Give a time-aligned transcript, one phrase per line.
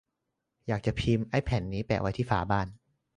[0.67, 2.67] อยากจะพิมพ์ไอ้แผ่นนี้แปะไว้ที่ฝาบ้าน!